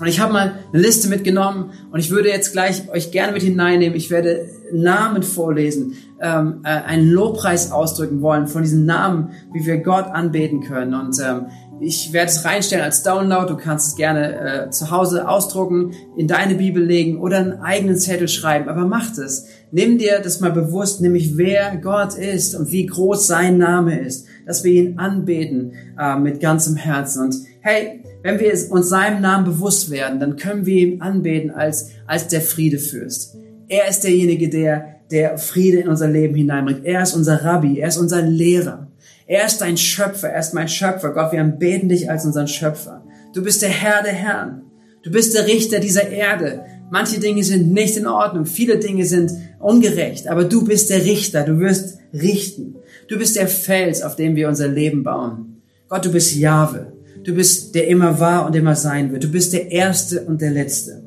Und 0.00 0.08
ich 0.08 0.18
habe 0.18 0.32
mal 0.32 0.54
eine 0.72 0.82
Liste 0.82 1.08
mitgenommen 1.08 1.70
und 1.92 2.00
ich 2.00 2.10
würde 2.10 2.28
jetzt 2.28 2.52
gleich 2.52 2.90
euch 2.90 3.12
gerne 3.12 3.32
mit 3.32 3.42
hineinnehmen. 3.42 3.96
Ich 3.96 4.10
werde 4.10 4.48
Namen 4.72 5.22
vorlesen, 5.22 5.94
ähm, 6.20 6.62
äh, 6.64 6.68
einen 6.68 7.10
Lobpreis 7.10 7.70
ausdrücken 7.70 8.20
wollen 8.20 8.48
von 8.48 8.62
diesen 8.62 8.86
Namen, 8.86 9.30
wie 9.52 9.64
wir 9.66 9.78
Gott 9.78 10.06
anbeten 10.06 10.62
können. 10.62 10.94
Und 10.94 11.16
ähm, 11.20 11.46
ich 11.80 12.12
werde 12.12 12.30
es 12.30 12.44
reinstellen 12.44 12.84
als 12.84 13.02
Download. 13.02 13.46
Du 13.46 13.56
kannst 13.56 13.88
es 13.88 13.96
gerne 13.96 14.66
äh, 14.66 14.70
zu 14.70 14.90
Hause 14.90 15.28
ausdrucken, 15.28 15.92
in 16.16 16.26
deine 16.26 16.56
Bibel 16.56 16.82
legen 16.82 17.20
oder 17.20 17.38
einen 17.38 17.60
eigenen 17.60 17.96
Zettel 17.96 18.28
schreiben. 18.28 18.68
Aber 18.68 18.86
mach 18.86 19.14
das. 19.14 19.46
Nimm 19.70 19.98
dir 19.98 20.20
das 20.20 20.40
mal 20.40 20.52
bewusst, 20.52 21.00
nämlich 21.00 21.36
wer 21.36 21.76
Gott 21.76 22.14
ist 22.14 22.54
und 22.54 22.70
wie 22.72 22.86
groß 22.86 23.26
sein 23.26 23.58
Name 23.58 24.00
ist, 24.00 24.26
dass 24.46 24.64
wir 24.64 24.72
ihn 24.72 24.98
anbeten 24.98 25.72
äh, 25.98 26.16
mit 26.16 26.40
ganzem 26.40 26.76
Herzen. 26.76 27.24
Und 27.24 27.36
hey, 27.60 28.02
wenn 28.24 28.40
wir 28.40 28.54
uns 28.70 28.88
seinem 28.88 29.20
Namen 29.20 29.44
bewusst 29.44 29.90
werden, 29.90 30.18
dann 30.18 30.36
können 30.36 30.64
wir 30.64 30.80
ihn 30.80 31.02
anbeten 31.02 31.50
als, 31.50 31.90
als 32.06 32.26
der 32.26 32.40
Friedefürst. 32.40 33.36
Er 33.68 33.86
ist 33.86 34.02
derjenige, 34.02 34.48
der, 34.48 34.96
der 35.10 35.36
Friede 35.36 35.80
in 35.80 35.88
unser 35.88 36.08
Leben 36.08 36.34
hineinbringt. 36.34 36.86
Er 36.86 37.02
ist 37.02 37.12
unser 37.12 37.44
Rabbi, 37.44 37.80
er 37.80 37.88
ist 37.88 37.98
unser 37.98 38.22
Lehrer. 38.22 38.88
Er 39.26 39.44
ist 39.44 39.58
dein 39.58 39.76
Schöpfer, 39.76 40.30
er 40.30 40.40
ist 40.40 40.54
mein 40.54 40.68
Schöpfer. 40.68 41.12
Gott, 41.12 41.32
wir 41.32 41.44
beten 41.44 41.90
dich 41.90 42.10
als 42.10 42.24
unseren 42.24 42.48
Schöpfer. 42.48 43.04
Du 43.34 43.42
bist 43.42 43.60
der 43.60 43.68
Herr 43.68 44.02
der 44.02 44.14
Herren. 44.14 44.62
Du 45.02 45.10
bist 45.10 45.34
der 45.34 45.46
Richter 45.46 45.78
dieser 45.78 46.08
Erde. 46.08 46.64
Manche 46.90 47.20
Dinge 47.20 47.44
sind 47.44 47.74
nicht 47.74 47.98
in 47.98 48.06
Ordnung, 48.06 48.46
viele 48.46 48.78
Dinge 48.78 49.04
sind 49.04 49.32
ungerecht, 49.58 50.28
aber 50.28 50.44
du 50.44 50.64
bist 50.64 50.88
der 50.88 51.04
Richter, 51.04 51.42
du 51.42 51.58
wirst 51.58 51.98
richten. 52.14 52.76
Du 53.08 53.18
bist 53.18 53.36
der 53.36 53.48
Fels, 53.48 54.00
auf 54.00 54.16
dem 54.16 54.34
wir 54.34 54.48
unser 54.48 54.68
Leben 54.68 55.02
bauen. 55.02 55.60
Gott, 55.88 56.06
du 56.06 56.10
bist 56.10 56.34
Jahwe. 56.34 56.93
Du 57.24 57.34
bist 57.34 57.74
der 57.74 57.88
immer 57.88 58.20
war 58.20 58.46
und 58.46 58.54
immer 58.54 58.76
sein 58.76 59.10
wird. 59.10 59.24
Du 59.24 59.30
bist 59.30 59.54
der 59.54 59.72
Erste 59.72 60.22
und 60.22 60.42
der 60.42 60.50
Letzte. 60.50 61.02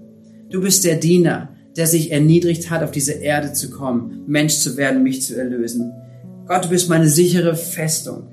Du 0.50 0.62
bist 0.62 0.84
der 0.84 0.96
Diener, 0.96 1.50
der 1.76 1.86
sich 1.86 2.12
erniedrigt 2.12 2.72
hat, 2.72 2.82
auf 2.82 2.90
diese 2.90 3.12
Erde 3.12 3.54
zu 3.54 3.70
kommen, 3.70 4.24
Mensch 4.26 4.58
zu 4.58 4.78
werden, 4.78 5.04
mich 5.04 5.22
zu 5.22 5.38
erlösen. 5.38 5.94
Gott, 6.48 6.66
du 6.66 6.70
bist 6.70 6.90
meine 6.90 7.08
sichere 7.08 7.56
Festung. 7.56 8.30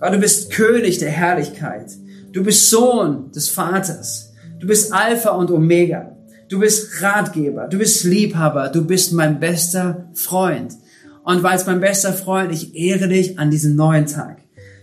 Gott, 0.00 0.12
du 0.12 0.18
bist 0.18 0.50
König 0.50 0.98
der 0.98 1.10
Herrlichkeit. 1.10 1.92
Du 2.32 2.42
bist 2.42 2.68
Sohn 2.68 3.30
des 3.30 3.48
Vaters. 3.48 4.32
Du 4.58 4.66
bist 4.66 4.92
Alpha 4.92 5.30
und 5.30 5.52
Omega. 5.52 6.16
Du 6.48 6.58
bist 6.58 7.00
Ratgeber. 7.00 7.68
Du 7.68 7.78
bist 7.78 8.02
Liebhaber. 8.02 8.70
Du 8.70 8.84
bist 8.84 9.12
mein 9.12 9.38
bester 9.38 10.10
Freund. 10.14 10.74
Und 11.22 11.44
weil 11.44 11.56
es 11.56 11.66
mein 11.66 11.80
bester 11.80 12.12
Freund, 12.12 12.50
ich 12.52 12.74
ehre 12.74 13.06
dich 13.06 13.38
an 13.38 13.52
diesem 13.52 13.76
neuen 13.76 14.06
Tag. 14.06 14.38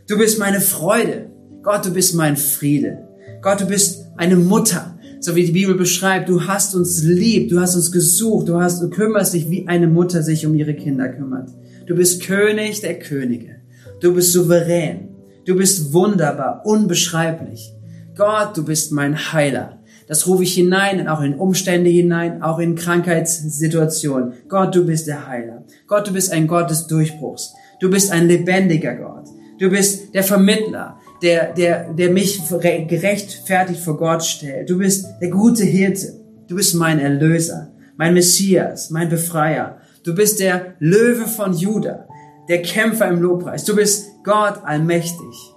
Du 0.07 0.17
bist 0.17 0.39
meine 0.39 0.61
Freude. 0.61 1.31
Gott, 1.67 1.85
du 1.85 1.91
bist 1.91 2.15
mein 2.15 2.37
Friede. 2.37 3.09
Gott, 3.41 3.59
du 3.59 3.65
bist 3.65 4.05
eine 4.15 4.37
Mutter. 4.37 4.97
So 5.19 5.35
wie 5.35 5.45
die 5.45 5.51
Bibel 5.51 5.75
beschreibt, 5.75 6.29
du 6.29 6.47
hast 6.47 6.73
uns 6.75 7.03
lieb, 7.03 7.49
du 7.49 7.59
hast 7.59 7.75
uns 7.75 7.91
gesucht, 7.91 8.47
du 8.47 8.57
hast, 8.61 8.81
du 8.81 8.89
kümmerst 8.89 9.33
dich, 9.33 9.49
wie 9.49 9.67
eine 9.67 9.87
Mutter 9.87 10.23
sich 10.23 10.45
um 10.45 10.55
ihre 10.55 10.75
Kinder 10.75 11.09
kümmert. 11.09 11.49
Du 11.85 11.93
bist 11.93 12.23
König 12.23 12.79
der 12.79 12.97
Könige. 12.99 13.57
Du 13.99 14.13
bist 14.13 14.31
souverän. 14.31 15.09
Du 15.45 15.57
bist 15.57 15.91
wunderbar, 15.91 16.61
unbeschreiblich. 16.63 17.73
Gott, 18.15 18.55
du 18.55 18.63
bist 18.63 18.93
mein 18.93 19.33
Heiler. 19.33 19.83
Das 20.07 20.25
rufe 20.25 20.43
ich 20.43 20.53
hinein, 20.53 21.05
auch 21.09 21.21
in 21.21 21.35
Umstände 21.35 21.89
hinein, 21.89 22.41
auch 22.43 22.59
in 22.59 22.75
Krankheitssituationen. 22.75 24.35
Gott, 24.47 24.73
du 24.73 24.85
bist 24.85 25.07
der 25.07 25.27
Heiler. 25.27 25.65
Gott, 25.85 26.07
du 26.07 26.13
bist 26.13 26.31
ein 26.31 26.47
Gott 26.47 26.69
des 26.69 26.87
Durchbruchs. 26.87 27.53
Du 27.81 27.89
bist 27.89 28.13
ein 28.13 28.25
lebendiger 28.25 28.95
Gott. 28.95 29.25
Du 29.59 29.71
bist 29.71 30.13
der 30.13 30.23
Vermittler, 30.23 30.99
der, 31.21 31.53
der, 31.53 31.93
der 31.93 32.11
mich 32.11 32.41
gerechtfertigt 32.47 33.81
vor 33.81 33.97
Gott 33.97 34.23
stellt. 34.23 34.69
Du 34.69 34.77
bist 34.77 35.05
der 35.21 35.29
gute 35.29 35.63
Hirte. 35.63 36.13
Du 36.47 36.55
bist 36.55 36.75
mein 36.75 36.99
Erlöser, 36.99 37.71
mein 37.97 38.13
Messias, 38.13 38.89
mein 38.89 39.09
Befreier. 39.09 39.77
Du 40.03 40.15
bist 40.15 40.39
der 40.39 40.75
Löwe 40.79 41.27
von 41.27 41.53
Juda, 41.53 42.07
der 42.47 42.61
Kämpfer 42.61 43.09
im 43.09 43.21
Lobpreis. 43.21 43.65
Du 43.65 43.75
bist 43.75 44.05
Gott 44.23 44.61
allmächtig. 44.63 45.55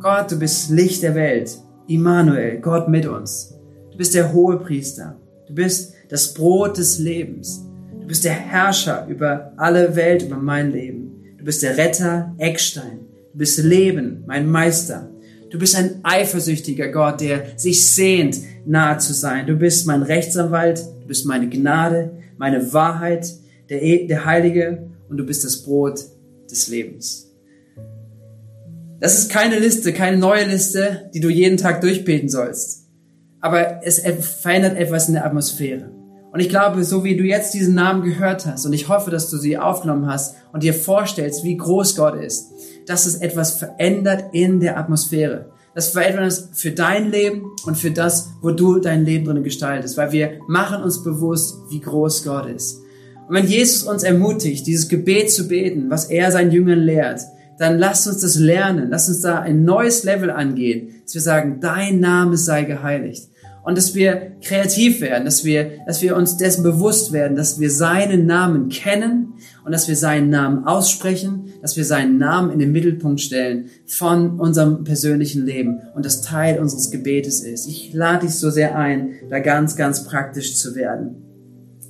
Gott, 0.00 0.30
du 0.30 0.38
bist 0.38 0.70
Licht 0.70 1.02
der 1.02 1.16
Welt. 1.16 1.58
Immanuel, 1.88 2.60
Gott 2.60 2.88
mit 2.88 3.06
uns. 3.06 3.54
Du 3.90 3.98
bist 3.98 4.14
der 4.14 4.32
hohe 4.32 4.58
Priester. 4.58 5.16
Du 5.48 5.54
bist 5.54 5.94
das 6.08 6.34
Brot 6.34 6.78
des 6.78 7.00
Lebens. 7.00 7.64
Du 8.00 8.06
bist 8.06 8.24
der 8.24 8.32
Herrscher 8.32 9.06
über 9.08 9.52
alle 9.56 9.96
Welt, 9.96 10.22
über 10.22 10.36
mein 10.36 10.70
Leben. 10.70 11.34
Du 11.36 11.44
bist 11.44 11.62
der 11.62 11.76
Retter, 11.76 12.34
Eckstein. 12.38 13.07
Du 13.32 13.38
bist 13.38 13.58
Leben, 13.62 14.24
mein 14.26 14.48
Meister. 14.48 15.10
Du 15.50 15.58
bist 15.58 15.76
ein 15.76 16.00
eifersüchtiger 16.02 16.88
Gott, 16.88 17.20
der 17.20 17.58
sich 17.58 17.90
sehnt, 17.90 18.38
nahe 18.66 18.98
zu 18.98 19.14
sein. 19.14 19.46
Du 19.46 19.56
bist 19.56 19.86
mein 19.86 20.02
Rechtsanwalt. 20.02 20.78
Du 21.02 21.06
bist 21.06 21.26
meine 21.26 21.48
Gnade, 21.48 22.10
meine 22.36 22.72
Wahrheit 22.72 23.32
der, 23.68 23.82
e, 23.82 24.06
der 24.06 24.24
Heilige 24.24 24.88
und 25.08 25.16
du 25.16 25.24
bist 25.24 25.44
das 25.44 25.62
Brot 25.62 26.04
des 26.50 26.68
Lebens. 26.68 27.30
Das 29.00 29.16
ist 29.18 29.30
keine 29.30 29.58
Liste, 29.58 29.92
keine 29.92 30.18
neue 30.18 30.44
Liste, 30.44 31.10
die 31.14 31.20
du 31.20 31.28
jeden 31.28 31.56
Tag 31.56 31.80
durchbeten 31.80 32.28
sollst. 32.28 32.88
Aber 33.40 33.80
es 33.84 34.00
verändert 34.00 34.76
etwas 34.76 35.06
in 35.08 35.14
der 35.14 35.24
Atmosphäre. 35.24 35.90
Und 36.38 36.44
ich 36.44 36.50
glaube, 36.50 36.84
so 36.84 37.02
wie 37.02 37.16
du 37.16 37.24
jetzt 37.24 37.52
diesen 37.52 37.74
Namen 37.74 38.04
gehört 38.04 38.46
hast, 38.46 38.64
und 38.64 38.72
ich 38.72 38.88
hoffe, 38.88 39.10
dass 39.10 39.28
du 39.28 39.38
sie 39.38 39.58
aufgenommen 39.58 40.06
hast 40.06 40.36
und 40.52 40.62
dir 40.62 40.72
vorstellst, 40.72 41.42
wie 41.42 41.56
groß 41.56 41.96
Gott 41.96 42.14
ist, 42.14 42.52
dass 42.86 43.06
es 43.06 43.16
etwas 43.16 43.54
verändert 43.54 44.26
in 44.30 44.60
der 44.60 44.78
Atmosphäre. 44.78 45.46
Das 45.74 45.88
verändert 45.88 46.26
es 46.26 46.50
für 46.52 46.70
dein 46.70 47.10
Leben 47.10 47.50
und 47.66 47.76
für 47.76 47.90
das, 47.90 48.28
wo 48.40 48.52
du 48.52 48.78
dein 48.78 49.04
Leben 49.04 49.24
drin 49.24 49.42
gestaltest, 49.42 49.96
weil 49.96 50.12
wir 50.12 50.34
machen 50.46 50.80
uns 50.80 51.02
bewusst, 51.02 51.56
wie 51.70 51.80
groß 51.80 52.22
Gott 52.22 52.46
ist. 52.46 52.82
Und 53.28 53.34
wenn 53.34 53.48
Jesus 53.48 53.82
uns 53.82 54.04
ermutigt, 54.04 54.64
dieses 54.64 54.88
Gebet 54.88 55.32
zu 55.32 55.48
beten, 55.48 55.90
was 55.90 56.04
er 56.04 56.30
seinen 56.30 56.52
Jüngern 56.52 56.78
lehrt, 56.78 57.20
dann 57.58 57.80
lasst 57.80 58.06
uns 58.06 58.20
das 58.20 58.36
lernen, 58.36 58.90
lasst 58.90 59.08
uns 59.08 59.22
da 59.22 59.40
ein 59.40 59.64
neues 59.64 60.04
Level 60.04 60.30
angehen, 60.30 61.02
dass 61.02 61.14
wir 61.14 61.20
sagen, 61.20 61.58
dein 61.60 61.98
Name 61.98 62.36
sei 62.36 62.62
geheiligt. 62.62 63.26
Und 63.68 63.76
dass 63.76 63.94
wir 63.94 64.32
kreativ 64.42 65.02
werden, 65.02 65.26
dass 65.26 65.44
wir, 65.44 65.72
dass 65.86 66.00
wir 66.00 66.16
uns 66.16 66.38
dessen 66.38 66.62
bewusst 66.62 67.12
werden, 67.12 67.36
dass 67.36 67.60
wir 67.60 67.70
seinen 67.70 68.24
Namen 68.24 68.70
kennen 68.70 69.34
und 69.62 69.72
dass 69.72 69.88
wir 69.88 69.96
seinen 69.96 70.30
Namen 70.30 70.64
aussprechen, 70.66 71.52
dass 71.60 71.76
wir 71.76 71.84
seinen 71.84 72.16
Namen 72.16 72.50
in 72.50 72.60
den 72.60 72.72
Mittelpunkt 72.72 73.20
stellen 73.20 73.66
von 73.84 74.40
unserem 74.40 74.84
persönlichen 74.84 75.44
Leben 75.44 75.82
und 75.94 76.06
das 76.06 76.22
Teil 76.22 76.60
unseres 76.60 76.90
Gebetes 76.90 77.40
ist. 77.40 77.68
Ich 77.68 77.92
lade 77.92 78.24
dich 78.24 78.36
so 78.36 78.48
sehr 78.48 78.74
ein, 78.74 79.10
da 79.28 79.38
ganz, 79.38 79.76
ganz 79.76 80.04
praktisch 80.04 80.56
zu 80.56 80.74
werden. 80.74 81.16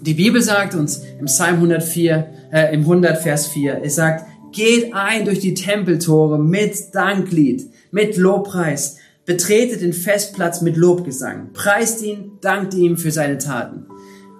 Die 0.01 0.15
Bibel 0.15 0.43
sagt 0.43 0.75
uns 0.75 1.03
im 1.21 1.27
Psalm 1.27 1.59
104, 1.59 2.27
äh, 2.51 2.75
im 2.75 2.81
100 2.81 3.19
Vers 3.19 3.47
4, 3.47 3.83
es 3.85 3.95
sagt, 3.95 4.27
geht 4.51 4.95
ein 4.95 5.27
durch 5.27 5.39
die 5.39 5.55
Tempeltore 5.55 6.41
mit 6.41 6.93
Danklied, 6.93 7.71
mit 7.93 8.17
Lobpreis, 8.17 8.98
betretet 9.29 9.83
den 9.83 9.93
Festplatz 9.93 10.63
mit 10.63 10.79
Lobgesang, 10.79 11.53
preist 11.53 12.03
ihn, 12.03 12.39
dankt 12.41 12.73
ihm 12.73 12.97
für 12.97 13.11
seine 13.11 13.37
Taten. 13.37 13.85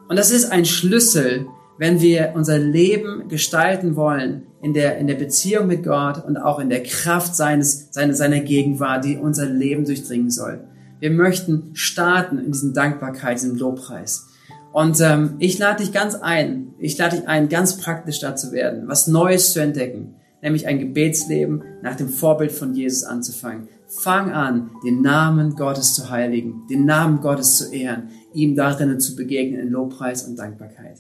Und 0.09 0.19
das 0.19 0.31
ist 0.31 0.51
ein 0.51 0.65
Schlüssel, 0.65 1.47
wenn 1.77 2.01
wir 2.01 2.33
unser 2.35 2.57
Leben 2.57 3.29
gestalten 3.29 3.97
wollen 3.97 4.47
in 4.63 4.73
der, 4.73 4.97
in 4.97 5.07
der 5.07 5.17
Beziehung 5.17 5.67
mit 5.67 5.85
Gott 5.85 6.25
und 6.25 6.39
auch 6.39 6.59
in 6.59 6.71
der 6.71 6.83
Kraft 6.83 7.37
seines, 7.37 7.89
seiner, 7.93 8.15
seiner 8.15 8.41
Gegenwart, 8.41 9.05
die 9.05 9.19
unser 9.19 9.45
Leben 9.45 9.85
durchdringen 9.85 10.31
soll. 10.31 10.65
Wir 11.01 11.11
möchten 11.11 11.69
starten 11.75 12.39
in 12.39 12.53
diesen 12.53 12.73
Dankbarkeit, 12.73 13.43
in 13.43 13.59
Lobpreis. 13.59 14.27
Und 14.73 15.03
ähm, 15.03 15.35
ich 15.39 15.59
lade 15.59 15.85
dich 15.85 15.93
ganz 15.93 16.15
ein, 16.15 16.73
ich 16.79 16.97
lade 16.97 17.19
dich 17.19 17.29
ein, 17.29 17.51
ganz 17.51 17.77
praktisch 17.77 18.21
da 18.21 18.37
zu 18.37 18.53
werden, 18.53 18.89
was 18.89 19.07
Neues 19.07 19.53
zu 19.53 19.61
entdecken. 19.61 20.15
Nämlich 20.43 20.67
ein 20.67 20.79
Gebetsleben 20.79 21.63
nach 21.83 21.97
dem 21.97 22.09
Vorbild 22.09 22.53
von 22.53 22.75
Jesus 22.75 23.05
anzufangen. 23.05 23.69
Fang 23.87 24.33
an, 24.33 24.71
den 24.85 25.01
Namen 25.01 25.57
Gottes 25.57 25.95
zu 25.95 26.11
heiligen, 26.11 26.67
den 26.69 26.85
Namen 26.85 27.21
Gottes 27.21 27.57
zu 27.57 27.73
ehren, 27.73 28.11
ihm 28.35 28.55
darin 28.55 29.01
zu 29.01 29.17
begegnen 29.17 29.61
in 29.61 29.71
Lobpreis 29.71 30.25
und 30.25 30.39
Dankbarkeit. 30.39 30.99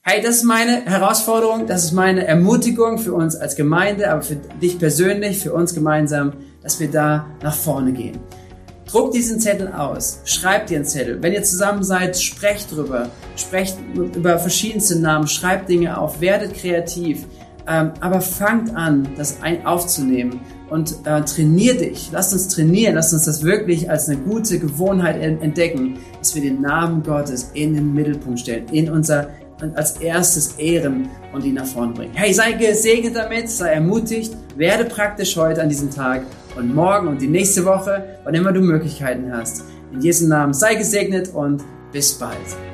Hey, 0.00 0.22
das 0.22 0.36
ist 0.36 0.44
meine 0.44 0.84
Herausforderung, 0.84 1.66
das 1.66 1.84
ist 1.84 1.92
meine 1.92 2.26
Ermutigung 2.26 2.98
für 2.98 3.14
uns 3.14 3.36
als 3.36 3.56
Gemeinde, 3.56 4.10
aber 4.10 4.22
für 4.22 4.36
dich 4.36 4.78
persönlich, 4.78 5.38
für 5.38 5.52
uns 5.52 5.74
gemeinsam, 5.74 6.34
dass 6.62 6.78
wir 6.80 6.90
da 6.90 7.26
nach 7.42 7.54
vorne 7.54 7.92
gehen. 7.92 8.18
Druck 8.86 9.12
diesen 9.12 9.40
Zettel 9.40 9.72
aus, 9.72 10.20
schreibt 10.24 10.70
dir 10.70 10.76
einen 10.76 10.84
Zettel. 10.84 11.22
Wenn 11.22 11.32
ihr 11.32 11.42
zusammen 11.42 11.82
seid, 11.82 12.18
sprecht 12.18 12.70
drüber, 12.70 13.08
sprecht 13.34 13.78
über 13.94 14.38
verschiedenste 14.38 14.98
Namen, 14.98 15.26
schreibt 15.26 15.68
Dinge 15.70 15.98
auf, 15.98 16.20
werdet 16.20 16.54
kreativ, 16.54 17.26
ähm, 17.66 17.92
aber 18.00 18.20
fangt 18.20 18.74
an, 18.74 19.08
das 19.16 19.42
ein 19.42 19.64
aufzunehmen 19.64 20.40
und 20.70 20.96
äh, 21.04 21.22
trainier 21.22 21.76
dich. 21.76 22.10
Lasst 22.12 22.32
uns 22.32 22.48
trainieren, 22.48 22.94
lasst 22.94 23.12
uns 23.12 23.24
das 23.24 23.42
wirklich 23.42 23.90
als 23.90 24.08
eine 24.08 24.18
gute 24.18 24.58
Gewohnheit 24.58 25.20
entdecken, 25.20 25.98
dass 26.18 26.34
wir 26.34 26.42
den 26.42 26.60
Namen 26.60 27.02
Gottes 27.02 27.50
in 27.54 27.74
den 27.74 27.94
Mittelpunkt 27.94 28.40
stellen, 28.40 28.66
in 28.70 28.90
unser 28.90 29.28
als 29.74 29.98
erstes 29.98 30.58
ehren 30.58 31.08
und 31.32 31.44
ihn 31.44 31.54
nach 31.54 31.66
vorne 31.66 31.92
bringen. 31.92 32.12
Hey, 32.14 32.34
sei 32.34 32.52
gesegnet 32.52 33.16
damit, 33.16 33.48
sei 33.48 33.70
ermutigt, 33.70 34.36
werde 34.56 34.84
praktisch 34.84 35.36
heute 35.36 35.62
an 35.62 35.68
diesem 35.68 35.90
Tag 35.90 36.22
und 36.56 36.74
morgen 36.74 37.08
und 37.08 37.20
die 37.20 37.28
nächste 37.28 37.64
Woche, 37.64 38.18
wann 38.24 38.34
immer 38.34 38.52
du 38.52 38.60
Möglichkeiten 38.60 39.32
hast. 39.32 39.64
In 39.92 40.00
Jesu 40.00 40.26
Namen 40.26 40.52
sei 40.52 40.74
gesegnet 40.74 41.32
und 41.32 41.62
bis 41.92 42.14
bald. 42.14 42.73